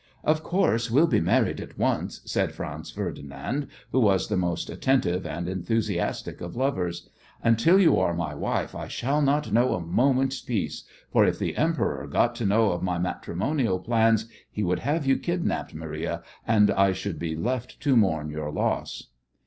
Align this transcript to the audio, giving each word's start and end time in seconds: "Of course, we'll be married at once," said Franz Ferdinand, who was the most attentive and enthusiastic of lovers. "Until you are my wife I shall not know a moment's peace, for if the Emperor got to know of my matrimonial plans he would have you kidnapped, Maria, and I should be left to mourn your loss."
"Of 0.23 0.41
course, 0.41 0.89
we'll 0.89 1.05
be 1.05 1.19
married 1.21 1.61
at 1.61 1.77
once," 1.77 2.21
said 2.25 2.53
Franz 2.53 2.89
Ferdinand, 2.89 3.67
who 3.91 3.99
was 3.99 4.29
the 4.29 4.35
most 4.35 4.67
attentive 4.71 5.27
and 5.27 5.47
enthusiastic 5.47 6.41
of 6.41 6.55
lovers. 6.55 7.07
"Until 7.43 7.79
you 7.79 7.99
are 7.99 8.15
my 8.15 8.33
wife 8.33 8.73
I 8.73 8.87
shall 8.87 9.21
not 9.21 9.51
know 9.53 9.75
a 9.75 9.79
moment's 9.79 10.41
peace, 10.41 10.85
for 11.11 11.23
if 11.23 11.37
the 11.37 11.55
Emperor 11.55 12.07
got 12.07 12.33
to 12.37 12.47
know 12.47 12.71
of 12.71 12.81
my 12.81 12.97
matrimonial 12.97 13.77
plans 13.77 14.25
he 14.49 14.63
would 14.63 14.79
have 14.79 15.05
you 15.05 15.17
kidnapped, 15.19 15.75
Maria, 15.75 16.23
and 16.47 16.71
I 16.71 16.93
should 16.93 17.19
be 17.19 17.35
left 17.35 17.79
to 17.81 17.95
mourn 17.95 18.31
your 18.31 18.51
loss." 18.51 19.09